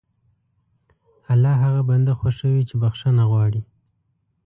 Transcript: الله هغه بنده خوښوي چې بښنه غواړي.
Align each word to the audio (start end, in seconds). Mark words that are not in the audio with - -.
الله 1.31 1.53
هغه 1.63 1.81
بنده 1.89 2.13
خوښوي 2.19 2.61
چې 2.69 2.75
بښنه 2.81 3.23
غواړي. 3.31 3.61